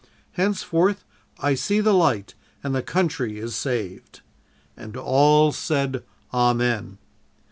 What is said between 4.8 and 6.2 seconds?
all said